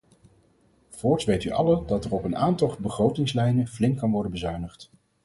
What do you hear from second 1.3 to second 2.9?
u allen dat er op een aantal